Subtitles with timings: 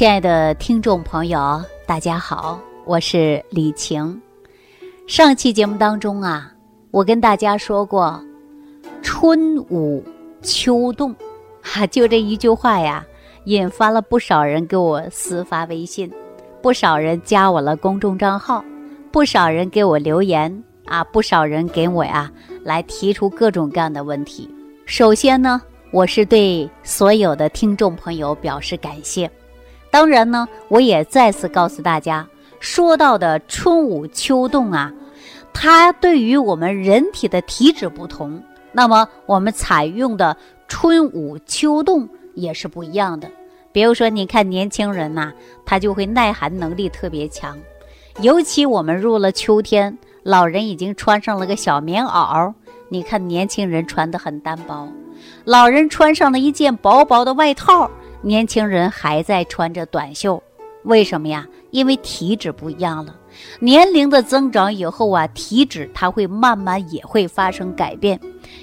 [0.00, 4.18] 亲爱的听众朋友，大家好，我是李晴。
[5.06, 6.50] 上期节目当中啊，
[6.90, 8.18] 我跟大家说过
[9.04, 10.02] “春捂
[10.40, 11.14] 秋冻”，
[11.60, 13.04] 哈， 就这一句话呀，
[13.44, 16.10] 引发了不少人给我私发微信，
[16.62, 18.64] 不少人加我了公众账号，
[19.12, 22.32] 不少人给我留言啊，不少人给我呀
[22.64, 24.48] 来提出各种各样的问题。
[24.86, 25.60] 首先呢，
[25.92, 29.30] 我是对所有的听众朋友表示感谢。
[29.90, 32.26] 当然呢，我也再次告诉大家，
[32.60, 34.92] 说到的春捂秋冻啊，
[35.52, 38.40] 它对于我们人体的体质不同，
[38.72, 40.36] 那么我们采用的
[40.68, 43.28] 春捂秋冻也是不一样的。
[43.72, 45.32] 比如说，你看年轻人呐，
[45.66, 47.58] 他就会耐寒能力特别强，
[48.20, 52.52] 尤其我们入了秋天，老人已经穿上了个小棉袄，
[52.88, 54.88] 你看年轻人穿的很单薄，
[55.44, 57.90] 老人穿上了一件薄薄的外套。
[58.22, 60.42] 年轻人还在穿着短袖，
[60.84, 61.46] 为什么呀？
[61.70, 63.16] 因为体质不一样了。
[63.60, 68.20] 年龄的增长以后啊，体质它会慢慢也会发生改变。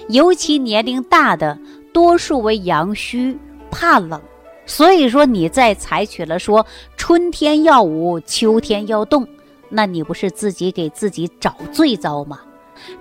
[0.08, 1.58] 尤其年龄大的，
[1.92, 3.36] 多数为阳虚，
[3.70, 4.20] 怕冷。
[4.66, 6.64] 所以说，你再采取了说
[6.96, 9.26] 春天要捂，秋天要冻，
[9.70, 12.40] 那你不是自己给自己找罪遭吗？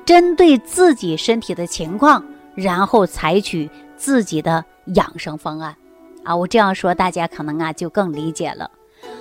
[0.06, 2.24] 针对自己身体的情况，
[2.56, 4.64] 然后采取自己的
[4.96, 5.76] 养生方案。
[6.28, 8.70] 啊，我这样说，大家可能啊就更理解了。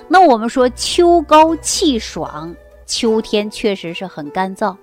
[0.09, 2.53] 那我们说秋高气爽，
[2.85, 4.75] 秋天确实是很干燥，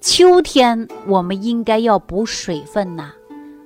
[0.00, 3.12] 秋天我们应该要补水分呐。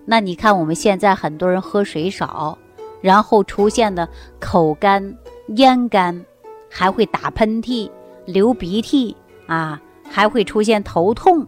[0.05, 2.59] 那你看我们现在很多人喝水少，
[3.01, 4.09] 然后出现的
[4.41, 5.17] 口干、
[5.55, 6.25] 咽干，
[6.69, 7.89] 还会打喷嚏、
[8.25, 9.81] 流鼻涕啊，
[10.11, 11.47] 还会出现头痛，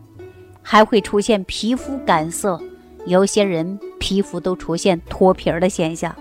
[0.63, 2.61] 还会出现皮肤干涩，
[3.07, 6.15] 有些人皮肤都出现脱皮儿的现象。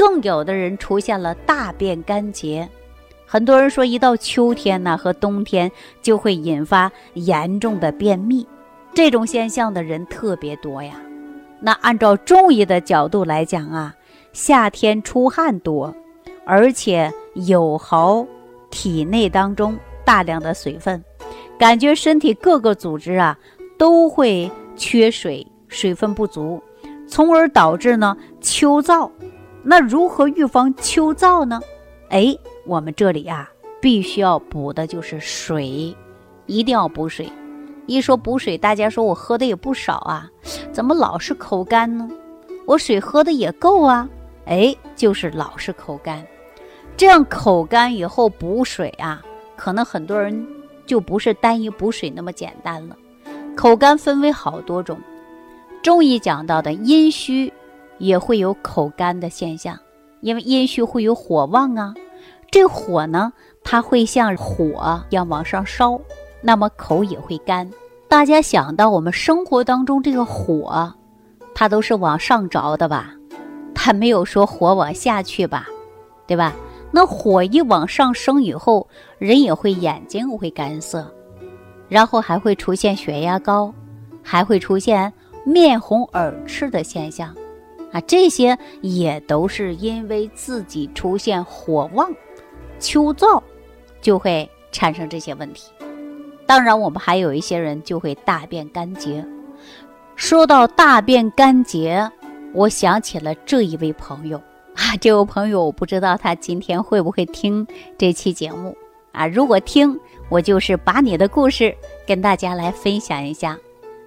[0.00, 2.66] 更有的人出现了大便干结，
[3.26, 5.70] 很多人说一到秋天呢和冬天
[6.00, 8.46] 就会引发严重的便秘，
[8.94, 10.94] 这种现象的人特别多呀。
[11.60, 13.94] 那按照中医的角度来讲啊，
[14.32, 15.94] 夏天出汗多，
[16.46, 18.26] 而且有耗
[18.70, 21.04] 体内当中大量的水分，
[21.58, 23.38] 感觉身体各个组织啊
[23.76, 26.58] 都会缺水，水分不足，
[27.06, 29.10] 从而导致呢秋燥。
[29.62, 31.60] 那如何预防秋燥呢？
[32.08, 33.48] 哎，我们这里啊，
[33.80, 35.94] 必须要补的就是水，
[36.46, 37.30] 一定要补水。
[37.86, 40.30] 一说补水，大家说我喝的也不少啊，
[40.72, 42.08] 怎么老是口干呢？
[42.66, 44.08] 我水喝的也够啊，
[44.46, 46.24] 哎，就是老是口干。
[46.96, 49.22] 这样口干以后补水啊，
[49.56, 50.46] 可能很多人
[50.86, 52.96] 就不是单一补水那么简单了。
[53.56, 54.98] 口干分为好多种，
[55.82, 57.52] 中医讲到的阴虚。
[58.00, 59.78] 也会有口干的现象，
[60.22, 61.94] 因为阴虚会有火旺啊，
[62.50, 66.00] 这火呢，它会像火一样往上烧，
[66.40, 67.70] 那么口也会干。
[68.08, 70.92] 大家想到我们生活当中这个火，
[71.54, 73.14] 它都是往上着的吧？
[73.74, 75.68] 它没有说火往下去吧？
[76.26, 76.54] 对吧？
[76.90, 78.88] 那火一往上升以后，
[79.18, 81.08] 人也会眼睛会干涩，
[81.88, 83.72] 然后还会出现血压高，
[84.22, 85.12] 还会出现
[85.44, 87.32] 面红耳赤的现象。
[87.92, 92.12] 啊，这些也都是因为自己出现火旺、
[92.78, 93.42] 秋燥，
[94.00, 95.70] 就会产生这些问题。
[96.46, 99.26] 当然，我们还有一些人就会大便干结。
[100.16, 102.10] 说到大便干结，
[102.52, 104.36] 我想起了这一位朋友
[104.74, 108.76] 啊，这位朋友我不知道他今天会不会听这期节目
[109.12, 109.26] 啊？
[109.26, 111.74] 如果听，我就是把你的故事
[112.06, 113.58] 跟大家来分享一下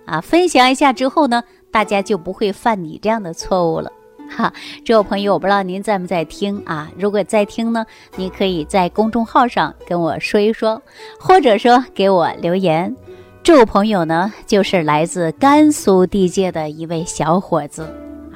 [0.06, 1.44] 啊，分享一下之后呢？
[1.74, 3.92] 大家就不会犯你这样的错误了，
[4.30, 4.54] 哈！
[4.86, 6.88] 这位朋友，我不知道您在不在听啊？
[6.96, 7.84] 如果在听呢，
[8.16, 10.80] 你可以在公众号上跟我说一说，
[11.20, 12.96] 或者说给我留言。
[13.42, 17.82] 这位朋友呢，就是来自甘肃地界的一位小伙子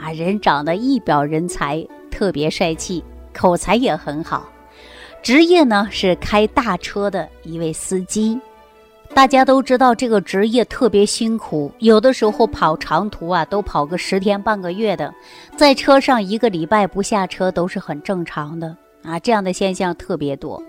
[0.01, 3.03] 啊，人长得一表人才，特别帅气，
[3.33, 4.49] 口才也很好，
[5.21, 8.41] 职业呢是开大车的一位司机。
[9.13, 15.11] 大家都知道这个职业特别辛苦，有的时候跑长途啊，都跑个十天半个月的，
[15.55, 19.17] 在车上一个礼拜不下车都是很正常的啊。
[19.19, 20.61] 这样的现象特别多。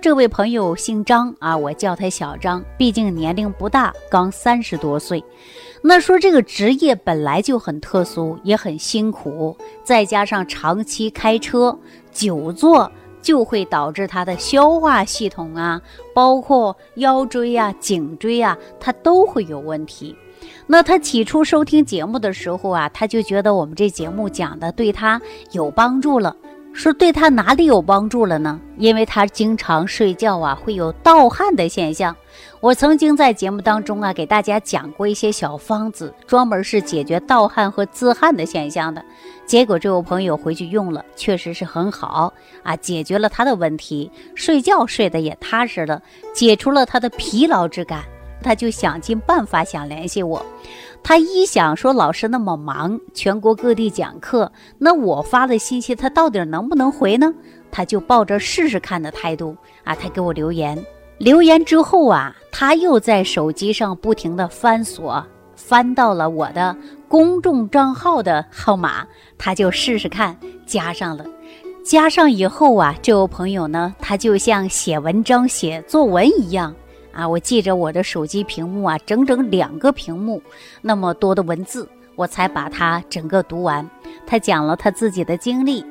[0.00, 5.22] 这位朋友姓张啊，我叫他小张，毕竟年龄不大，刚三十多岁。
[5.82, 11.76] 那说这个职业本来就很特殊，也很辛苦，再加上长期开车、
[12.12, 12.90] 久坐。
[13.28, 15.82] 就会导致他的消化系统啊，
[16.14, 20.16] 包括腰椎啊、颈椎啊，他都会有问题。
[20.66, 25.20] 那他起初收听节目的时候啊，他就觉得我们这节目讲的对他
[25.52, 26.34] 有帮助了，
[26.78, 28.60] 说对他哪里有帮助了呢？
[28.76, 32.14] 因为他经常睡觉啊，会有盗汗的现象。
[32.60, 39.04] 我曾经在节目当中啊，给大家讲过一些小方子，专门是解决盗汗和自汗的现象的。
[39.44, 42.32] 结果这位朋友回去用了，确实是很好
[42.62, 46.00] 啊，解决了他的问题，睡觉睡得也踏实了，
[46.32, 48.04] 解除了他的疲劳之感。
[48.40, 50.40] 他就想尽办法想联系我。
[51.02, 57.32] 他一想说老师那么忙，全国各地讲课，那我发的信息他到底能不能回呢？
[57.70, 60.78] 他就抱着试试看的态度啊，他给我留言。
[61.18, 65.24] 留言之后啊，他又在手机上不停的翻锁，
[65.56, 66.76] 翻到了我的
[67.08, 69.06] 公众账号的号码，
[69.36, 70.36] 他就试试看
[70.66, 71.24] 加上了。
[71.84, 76.74] 加上以后啊，这位朋友呢，他就像写文章、写作文一样。
[77.18, 80.40] 啊，我记着我的手机屏幕啊，整整两个屏幕
[80.80, 83.84] 那么多的文字，我才把它整个读完。
[84.24, 85.84] 他讲了他自己的经历，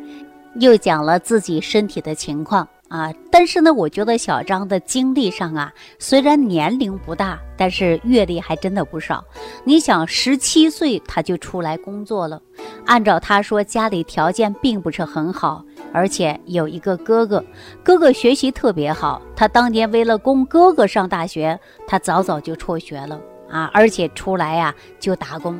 [0.61, 3.13] 又讲了自己身体的情况啊。
[3.29, 9.21] 但是呢，我觉得小张的经历上啊，虽然年龄不大，但是阅历还真的不少。
[9.65, 12.41] 你想，十七岁他就出来工作了，
[12.85, 15.65] 按照他说，家里条件并不是很好。
[15.93, 17.43] 而且有一个哥哥，
[17.83, 19.21] 哥哥学习特别好。
[19.35, 23.19] 他当年为了供哥哥上大学，他早早就辍学了
[23.49, 23.71] 啊！
[23.73, 25.59] 而且出来呀就打工，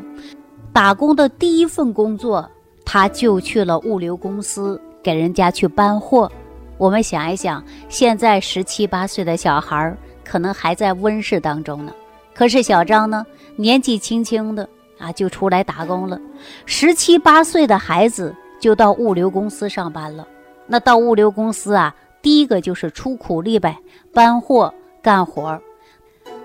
[0.71, 2.50] 打工的第一份工作，
[2.85, 6.31] 他就去了物流公司给人家去搬货。
[6.77, 11.91] 我们想一想，现在十七八岁的小孩可能还在温室当中呢，
[12.35, 13.25] 可是小张呢，
[13.56, 14.68] 年纪轻轻的
[15.00, 16.19] 啊就出来打工了。
[16.65, 18.35] 十七八岁的孩子。
[18.59, 20.27] 就到物流公司上班了。
[20.65, 23.77] 那到物流公司啊，第一个就是出苦力呗，
[24.13, 25.62] 搬货干活儿。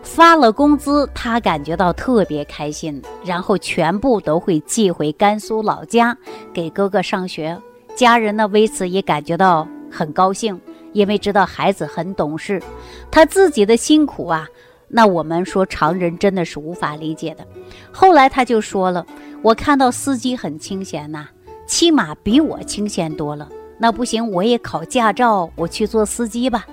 [0.03, 6.17] 发了工资，他感觉到特别开心，然后全部都会寄回甘肃老家
[6.53, 7.57] 给哥哥上学。
[7.95, 10.61] 家人呢为此也感觉到很高兴，
[10.93, 12.61] 因为知道孩子很懂事。
[13.11, 14.47] 他自己的辛苦啊，
[14.89, 17.47] 那我们说常人真的是无法理解的。
[17.93, 19.07] 后来他就说了
[19.43, 21.29] ：“我看到司机很清闲呐。”
[21.73, 23.49] 起码比我清闲多了。
[23.79, 26.67] 那不行，我也考驾照，我去做司机吧。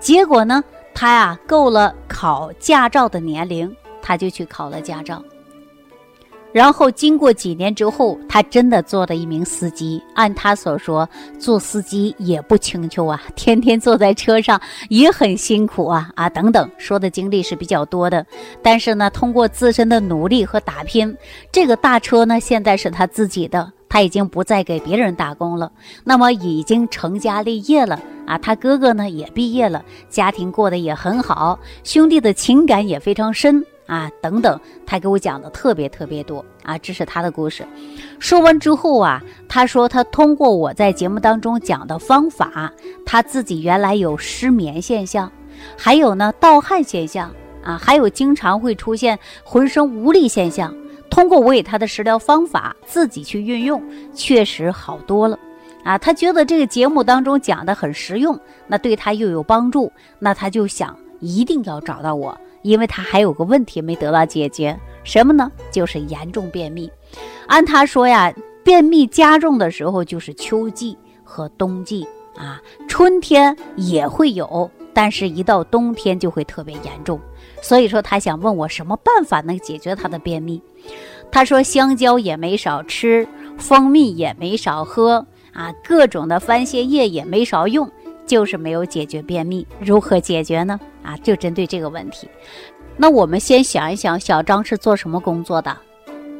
[0.00, 0.60] 结果呢，
[0.92, 5.22] 他呀够了考驾照的年龄，他就去考了驾照。
[6.52, 10.02] 然后经过几年之后，他真的做了一名司机。
[10.16, 11.08] 按他所说，
[11.38, 18.26] 做司机也不轻巧啊，天天坐在车上也很辛苦啊啊等等，说的经历是比较多的。
[18.60, 21.16] 但是呢，通过自身的努力和打拼，
[21.52, 23.72] 这个大车呢现在是他自己的。
[23.90, 25.70] 他已经不再给别人打工了，
[26.04, 28.38] 那么已经成家立业了啊！
[28.38, 34.08] 他哥哥呢也毕业了，家庭过得也很好，兄弟的情感也非常深啊！
[34.22, 36.78] 等等，他给我讲的特别特别多啊！
[36.78, 37.66] 这是他的故事。
[38.20, 42.72] 说完之后啊，他说他通过我在节目当中讲的方法，
[43.04, 45.30] 他自己原来有失眠现象，
[45.76, 47.28] 还有呢盗汗现象
[47.64, 50.72] 啊，还有经常会出现浑身无力现象。
[51.10, 53.82] 通过我给他的食疗方法，自己去运用，
[54.14, 55.38] 确实好多了，
[55.84, 65.50] 啊，他觉得这个节目当中讲的很实用，那对他又有帮助，那他就想一定要找到我，因为他还有个问题没得到解决，什么呢？
[65.70, 66.90] 就是严重便秘。
[67.46, 68.32] 按他说呀，
[68.62, 72.06] 便秘加重的时候就是秋季和冬季
[72.36, 77.20] 啊，春天也会有，但是一到冬天就会特别严重。
[77.60, 80.62] 所以说，他想问我什么办法能解决他的便秘。
[81.30, 83.26] 他说，香蕉也没少吃，
[83.58, 87.88] 蜂蜜也没少喝，啊，各种的番泻叶也没少用，
[88.26, 89.66] 就是没有解决便秘。
[89.78, 90.80] 如何解决呢？
[91.02, 92.28] 啊，就针对这个问题。
[92.96, 95.76] 那我们先想一想，小张是做什么工作的？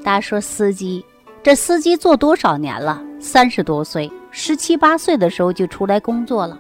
[0.03, 1.05] 大家说司机，
[1.43, 3.03] 这司机做多少年了？
[3.21, 6.59] 三十多岁，十七八岁的时候就出来工作了。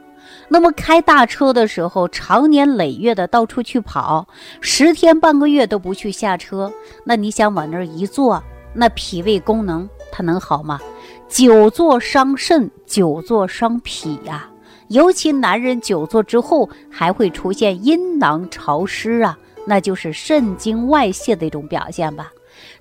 [0.49, 4.26] 那么开大车的时候，长年累月的到处去跑，
[4.60, 6.72] 十天半个月都不去下车，
[7.04, 8.42] 那你想往那儿一坐，
[8.75, 10.80] 那脾胃功能它能好吗？
[11.28, 14.49] 久坐伤肾，久坐伤脾呀。
[14.88, 22.32] 尤其男人久坐之后，还会出现阴囊潮湿啊，那就是肾经外泄的一种表现吧。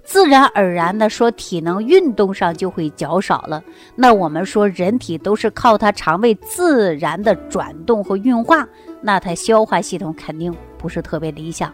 [0.10, 3.64] 自然而然的说，体能运动上就会较少了。
[3.96, 8.68] 那我们说，人体都是靠它肠胃自然的转动和运化，
[9.04, 11.72] 那它消化系统肯定不是特别理想。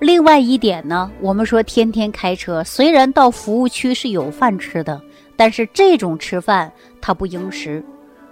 [0.00, 5.00] 另外一点呢，我们说天天开车，虽然到服务区是有饭吃的，
[5.34, 6.70] 但是这种吃饭
[7.00, 7.82] 它不应时。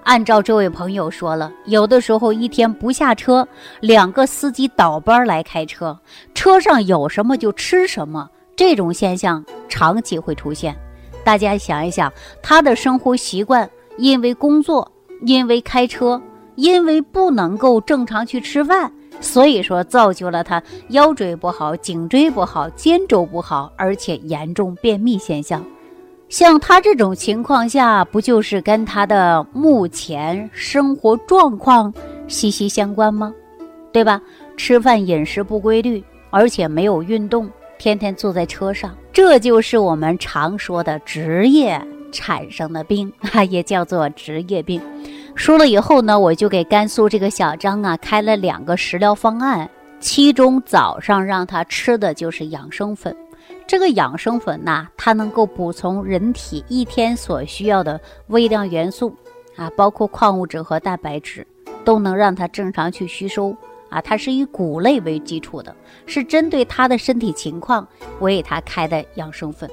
[0.03, 3.49] 按照这位朋友说了，有的时候一天不下车，
[3.81, 5.99] 两个司机倒班来开车，
[6.35, 8.29] 车上有什么就吃什么。
[8.59, 10.77] 这种现象长期会出现，
[11.23, 12.13] 大家想一想，
[12.43, 14.91] 他的生活习惯因为工作，
[15.23, 16.21] 因为开车，
[16.57, 25.65] 因为不能够正常去吃饭，所以说造就了他腰椎不好、颈椎不好、肩周不好，而且严重便秘现象。
[26.29, 31.95] 像他这种情况下，不就是跟他的目前生活状况
[32.27, 33.33] 息息相关吗？
[33.93, 34.21] 对吧？
[34.57, 37.49] 吃饭饮食不规律，而且没有运动，
[37.79, 41.81] 天天坐在车上，这就是我们常说的职业
[42.11, 44.83] 产生的病， 啊，也叫做职业病。
[45.35, 49.71] 说了以后呢，我就给甘肃这个小张啊开了两个食疗方案，
[50.01, 53.17] 其中早上让他吃的就是养生粉。
[53.67, 59.15] 这个养生粉呐，它能够补充人体一天所需要的微量元素，
[59.57, 61.47] 啊，包括矿物质和蛋白质，
[61.85, 63.55] 都能让它正常去吸收。
[63.91, 65.75] 啊，它是以谷类为基础的，
[66.07, 67.87] 是针对他的身体情况，
[68.19, 69.69] 我给他开的养生粉，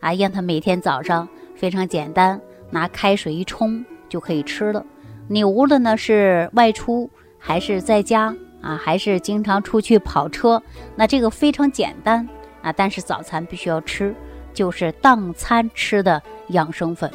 [0.00, 4.84] 啊，让他每天早上非常简单，拿开水一冲就可以吃了。
[5.28, 10.62] 你无论呢是外出还是在家啊，还是经常出去跑车，
[10.94, 12.28] 那这个非常简单。
[12.62, 14.12] 啊，但是早餐必须要吃，
[14.52, 17.08] 就是当餐吃的养生粉，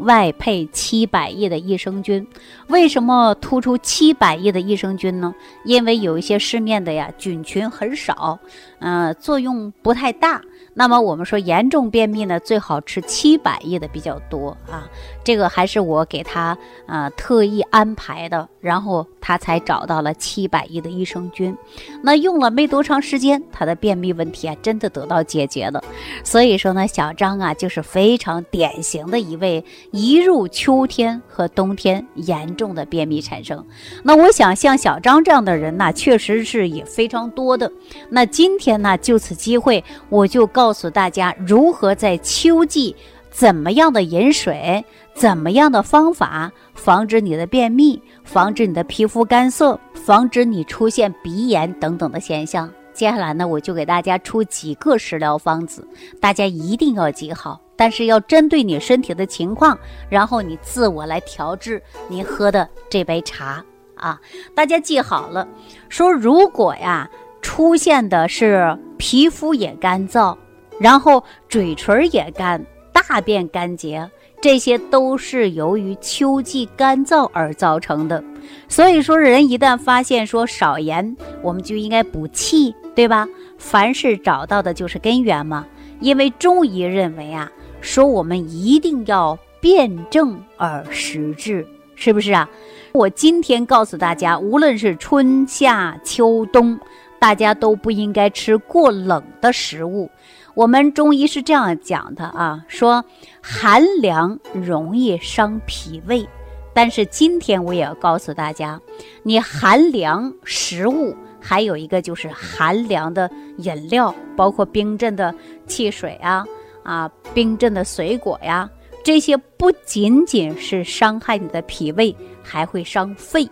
[0.00, 2.26] 外配七百亿的益生菌。
[2.68, 5.34] 为什么突出七百亿的益生菌呢？
[5.64, 8.38] 因为有一些市面的呀，菌群很少，
[8.80, 10.40] 嗯，作用不太大。
[10.74, 14.88] 那么我们说严重便秘呢，最好吃七百亿的比较多啊。
[15.24, 21.54] 这个还是我给他啊特意安排的，然后他才找到了七百亿的益生菌。
[22.02, 25.82] 那用了没多长时间，他的便秘问题啊真的得到解决了。
[26.24, 33.62] 所以说呢，小张啊就是非常典型的一位一入秋天和冬天严重的便秘产生。
[34.04, 37.70] 那我想像小张这样的人呢，确实是也非常多的。
[38.08, 40.68] 那今天呢，就此机会，我就告。
[40.68, 42.94] 告诉大家如何在秋季
[43.30, 44.84] 怎么样的饮水，
[45.18, 52.70] 怎么样的方法防止你的便秘，防止你的皮肤干涩，防止你出现鼻炎等等的现象。
[52.92, 55.84] 接下来呢，我就给大家出几个食疗方子，
[56.20, 57.60] 大家一定要记好。
[57.74, 59.76] 但是要针对你身体的情况，
[60.08, 63.64] 然后你自我来调制您喝的这杯茶
[63.96, 64.20] 啊。
[64.54, 65.48] 大家记好了，
[65.88, 67.10] 说如果呀
[67.42, 70.36] 出现的是皮肤也干燥。
[70.78, 74.08] 然后嘴唇也干，大便干结，
[74.40, 78.22] 这些都是由于秋季干燥而造成的。
[78.68, 83.26] 所以说，人一旦发现说少盐，我们就应该补气，对吧？
[83.58, 85.66] 凡事找到的就是根源嘛。
[86.00, 91.66] 因为中医认为啊，说我们一定要辨证而实治，
[91.96, 92.48] 是不是啊？
[92.92, 96.78] 我今天告诉大家，无论是春夏秋冬，
[97.18, 100.08] 大家都不应该吃过冷的食物。
[100.58, 103.04] 我们中医是这样讲的啊，说
[103.40, 106.28] 寒凉容易伤脾胃，
[106.74, 108.80] 但是今天我也要告诉大家，
[109.22, 115.32] 你寒凉食物还有一个就是寒凉的饮料，包括冰镇的
[115.68, 116.44] 汽水啊，
[116.82, 118.68] 啊，冰镇的水果呀，
[119.04, 122.12] 这些不仅仅是伤害你的脾胃，
[122.42, 123.48] 还会伤肺，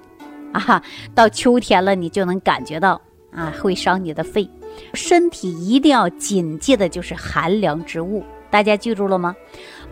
[0.50, 0.82] 啊，
[1.14, 4.50] 到秋天了你就能感觉到啊，会伤你的肺。
[4.94, 9.34] 身体一定要谨记的就是寒凉之物，大家记住了吗？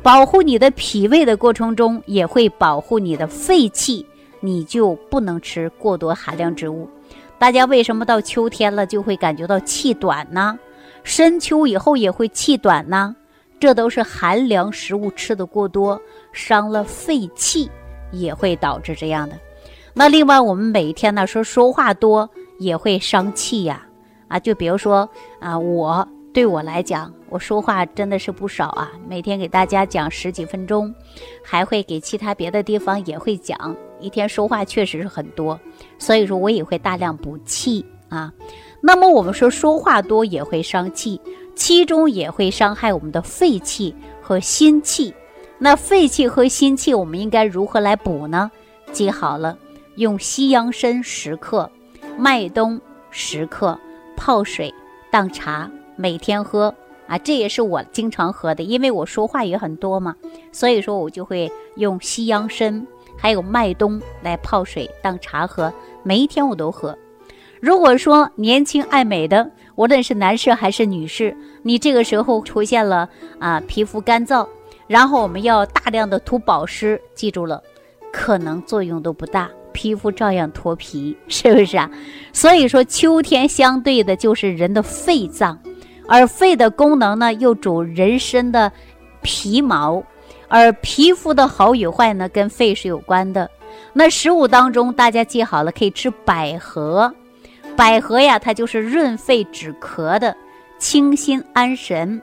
[0.03, 4.07] 保护你的脾胃的过程中，也会保护你的肺气，
[4.41, 6.89] 你就不能吃过多寒凉之物。
[7.39, 10.59] 大家为什么到秋天了就会感觉到气短呢？
[11.03, 13.15] 深秋以后也会气短呢？
[13.61, 16.01] 这都是寒凉食物吃的过多，
[16.33, 17.71] 伤了肺气，
[18.13, 19.39] 也会导致这样的。
[19.95, 23.87] 那另外，我们每一天呢说说话多也会伤气呀。
[24.29, 25.09] 啊就比如说
[25.41, 30.93] 啊，我对我来讲，我说话真的是不少啊，每天给大家讲十几分钟，
[31.43, 35.59] 还会给其他别的地方也会讲，一天说话确实是很多，
[35.99, 38.33] 所以说我也会大量补气啊。
[38.81, 41.21] 那么我们说说话多也会伤气，
[41.55, 45.15] 其中也会伤害我们的肺气和心气。
[45.57, 48.51] 那肺气和心气，我们应该如何来补呢？
[48.93, 49.57] 记好了，
[49.95, 51.71] 用西洋参十克，
[52.19, 53.79] 麦冬十克。
[54.17, 54.73] 泡水
[55.11, 56.75] 当茶，每天喝
[57.07, 60.15] 啊，这也是我经常喝的，因为我说话也很多嘛，
[60.53, 66.97] 所以说我就会用西洋参还有麦冬来泡水当茶喝，每一天我都喝。
[67.61, 74.47] 如果说年轻爱美的，无论是男士还是女士，你这个时候出现了啊皮肤干燥，
[74.87, 77.63] 然后我们要大量的涂保湿，记住了，
[78.13, 79.51] 可能作用都不大。
[79.75, 81.91] 皮肤照样脱皮， 是不是啊？
[82.33, 85.59] 所以说，秋天相对的就是人的肺脏，
[86.09, 88.73] 而肺的功能呢，又主人身的
[89.21, 90.03] 皮毛，
[90.49, 93.51] 而皮肤的好与坏呢，跟肺是有关的。
[93.93, 97.13] 那食物当中，大家记好了，可以吃百合。
[97.77, 100.35] 百合呀，它就是润肺止咳的，
[100.79, 102.23] 清心安神，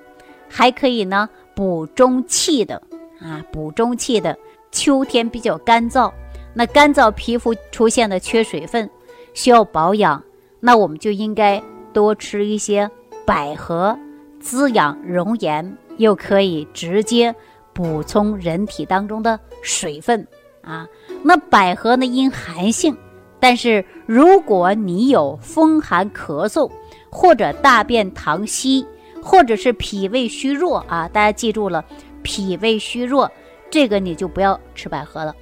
[0.49, 2.81] 还可以呢补中气的
[3.19, 4.37] 啊，补中气的。
[4.71, 6.09] 秋天比较干燥，
[6.53, 8.89] 那干燥皮肤出现的缺水分，
[9.33, 10.21] 需要保养，
[10.59, 11.61] 那我们就应该
[11.93, 12.89] 多吃一些
[13.25, 13.97] 百合，
[14.39, 17.33] 滋养容颜，又可以直接
[17.73, 20.27] 补充人体当中的水分
[20.61, 20.87] 啊。
[21.23, 22.95] 那百合呢，因寒性。
[23.39, 26.69] 但是如果你有风寒咳嗽，
[27.09, 28.85] 或者大便溏稀，
[29.23, 31.83] 或者是脾胃虚弱啊，大家记住了，
[32.21, 33.31] 脾胃虚弱，
[33.71, 35.35] 这个你就不要吃百合了，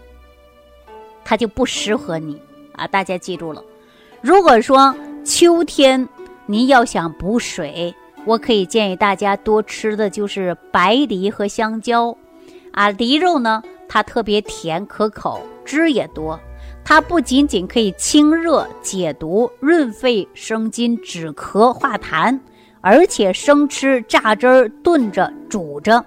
[1.29, 2.87] 它就不适合你啊。
[2.87, 3.63] 大家记住了，
[4.19, 6.09] 如果说秋天
[6.47, 7.93] 您要想补水，
[8.25, 12.17] 我可以建议大家多吃的就是白梨和香蕉，
[12.71, 16.39] 啊，梨肉呢，它特别甜可口，汁也多。
[16.83, 22.39] 它不仅仅可以清热解毒、润肺生津、止咳化痰，
[22.81, 26.03] 而且生吃、榨汁儿、炖着、煮着，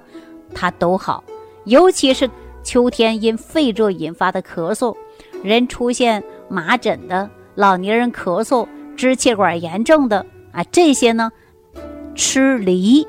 [0.53, 1.23] 它都好。
[1.65, 2.29] 尤其是
[2.65, 4.97] 秋天因肺热引发的咳嗽，
[5.43, 11.31] 人出现麻疹的、老年人咳嗽、支气管炎症的啊，这些呢，
[12.15, 13.07] 吃梨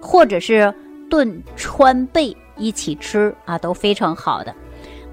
[0.00, 0.72] 或者是
[1.10, 4.54] 炖川贝一起吃啊，都非常好的。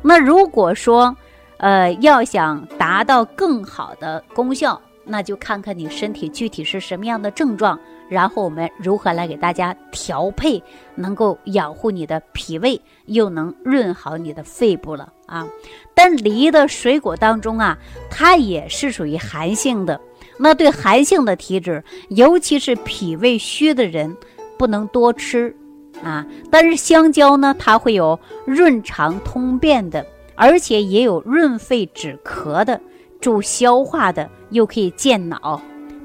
[0.02, 1.16] 那如果说，
[1.58, 7.80] 呃，要想达到更好的功效，那就看看你身体具体是什么样的症状，
[8.12, 10.62] 然后我们如何来给大家调配，
[10.96, 15.48] 能够养护你的脾胃，又能润好你的肺部了啊。
[15.96, 17.78] 但梨的水果当中啊，
[18.10, 19.98] 它也是属于寒性的，
[20.38, 24.14] 那对寒性的体质，尤其是脾胃虚的人，
[24.58, 25.56] 不能多吃
[26.04, 26.28] 啊。
[26.52, 30.06] 但是香蕉呢，它会有润肠通便的。
[30.36, 32.82] 而且也有润肺止咳的，
[33.20, 35.62] 助消化的，又可以健脑。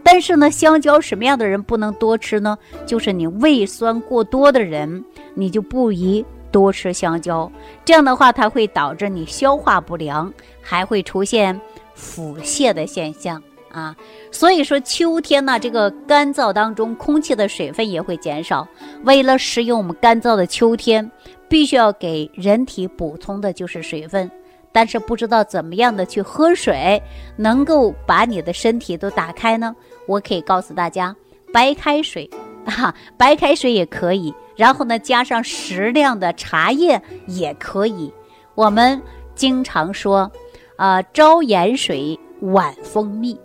[0.07, 2.57] 但是呢，香蕉什么样的人不能多吃呢？
[2.87, 7.51] 就是你胃酸过多的人，你就不宜多吃香蕉。
[7.85, 11.61] 这样的话，它会导致你消化不良，还会出现
[11.97, 13.43] 腹泻的现象
[13.73, 13.97] 啊。
[14.31, 18.67] 所以说，秋天呢，这个干燥当中，空气的水分也会减少。
[19.03, 21.11] 为了适应我们干燥的秋天。
[21.49, 24.29] 必须要给人体补充的就是水分，
[24.73, 27.01] 但是不知道怎么样的去喝水，
[27.37, 29.73] 能够把你的身体都打开呢？
[30.07, 31.15] 我可以告诉大家，
[31.53, 32.29] 白开水，
[32.65, 34.35] 啊，白开水也可以。
[34.57, 38.13] 然后呢，加上适量的茶叶也可以。
[38.55, 39.01] 我们
[39.35, 40.31] 经常说，
[40.77, 43.39] 啊，朝盐水，晚蜂蜜。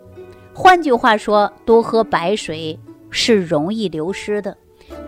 [0.54, 2.78] 换句话说，多喝白水
[3.10, 4.56] 是容易流失的。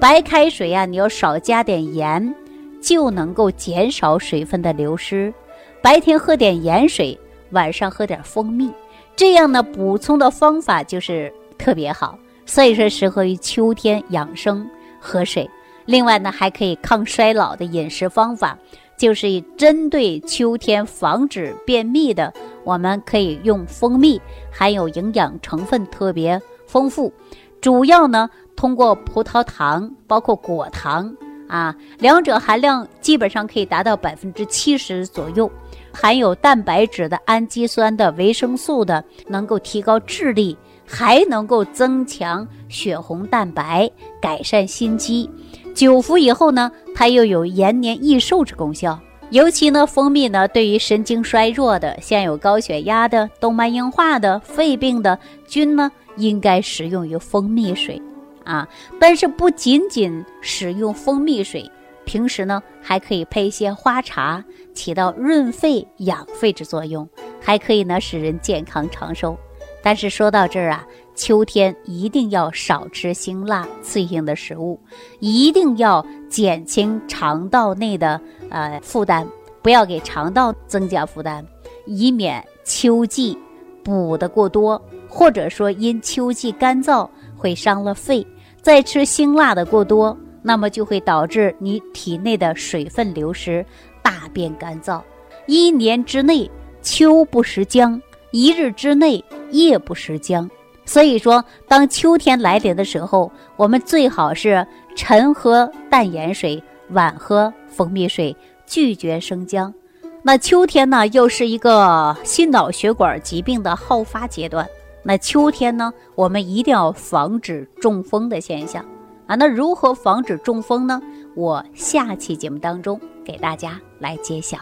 [0.00, 2.34] 白开水呀，你要少加点盐。
[2.82, 5.32] 就能够减少水分的流失。
[5.80, 7.18] 白天喝点盐水，
[7.52, 8.70] 晚上喝点蜂蜜，
[9.16, 12.18] 这样呢补充的方法就是特别好。
[12.46, 14.68] 所以说适合于秋天养生
[15.00, 15.48] 喝水。
[15.86, 18.58] 另外呢还可以抗衰老的饮食方法，
[18.96, 22.32] 就是以针对秋天防止便秘的，
[22.64, 27.12] 我们可以用蜂蜜，含有营养成分特别丰富，
[27.60, 31.14] 主要呢通过葡萄糖，包括果糖。
[31.46, 35.48] 啊，两者含量基本上可以达到百分之七十左右，
[35.92, 45.28] 含有蛋白质的、氨基酸的、维生素的，能够提高智力，还能够增强血红蛋白，改善心肌。
[45.74, 48.98] 久服以后呢，它又有延年益寿之功效。
[49.30, 58.00] 尤其呢，蜂蜜呢，对于神经衰弱的、像有高血压的、动脉硬化的、肺病的均呢，应该食用于蜂蜜水。
[58.44, 58.68] 啊，
[59.00, 61.68] 但是不仅仅使用蜂蜜水，
[62.04, 64.44] 平时呢还可以配一些花茶，
[64.74, 67.08] 起到润肺养肺之作用，
[67.40, 69.36] 还可以呢使人健康长寿。
[69.84, 74.80] 但是说到这儿啊，秋天一定要少吃辛辣刺激性的食物，
[75.20, 78.18] 一定要减轻肠道内的
[78.48, 79.26] 呃负担，
[79.60, 81.44] 不要给肠道增加负担，
[81.84, 83.38] 以免秋季
[83.82, 88.26] 补的过多，或者说因秋季干燥会伤了肺。
[88.62, 93.62] 再吃辛辣的过多，那么就会导致你体内的水分流失，
[94.02, 95.02] 大便干燥。
[95.46, 98.00] 一年之内，秋不食姜；
[98.34, 100.50] 一日之内，夜不食姜。
[100.84, 104.66] 所以说，当秋天来临的时候，我们最好是
[104.96, 109.72] 晨喝淡盐水，晚喝蜂蜜水，拒绝生姜。
[110.20, 114.68] 那秋天呢，又是一个心脑血管疾病的好发阶段。
[115.04, 118.84] 那秋天呢，我们一定要防止中风的现象
[119.28, 119.36] 啊。
[119.36, 121.00] 那如何防止中风呢？
[121.36, 124.58] 我下期节目当中给大家来揭晓。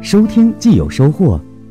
[0.00, 1.38] 收听既有收获，